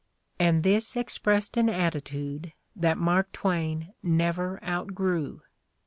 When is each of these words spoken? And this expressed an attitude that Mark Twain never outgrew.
And 0.39 0.63
this 0.63 0.95
expressed 0.95 1.57
an 1.57 1.69
attitude 1.69 2.53
that 2.75 2.97
Mark 2.97 3.31
Twain 3.31 3.93
never 4.01 4.59
outgrew. 4.63 5.41